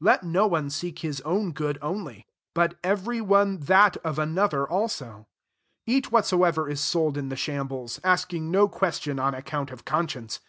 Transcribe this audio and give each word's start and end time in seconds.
24 0.00 0.12
Let 0.12 0.22
no 0.34 0.46
one 0.46 0.68
seek 0.68 0.98
his 0.98 1.22
own 1.22 1.52
good 1.52 1.78
only 1.80 2.14
^ 2.14 2.24
but 2.52 2.72
1 2.84 2.94
CORINTHIANS 2.94 3.00
XI. 3.00 3.04
£83 3.06 3.06
Tvery 3.06 3.22
one 3.26 3.58
that 3.60 3.96
of 4.04 4.16
anpther 4.16 4.68
aiso. 4.68 5.04
25 5.08 5.26
Eat 5.86 6.12
whatsoever 6.12 6.68
is 6.68 6.80
sold 6.82 7.16
in 7.16 7.30
the 7.30 7.36
shambles, 7.36 7.98
asking 8.04 8.50
no 8.50 8.68
ques 8.68 8.98
tion 9.00 9.18
on 9.18 9.34
account 9.34 9.70
of 9.70 9.86
conscience. 9.86 10.40